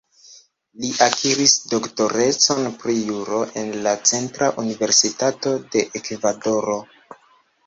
Li 0.83 0.87
akiris 1.07 1.51
doktorecon 1.73 2.69
pri 2.85 2.95
Juro 3.11 3.43
el 3.63 3.71
la 3.89 3.93
Centra 4.13 4.51
Universitato 4.65 5.53
de 5.77 5.85
Ekvadoro. 6.03 6.81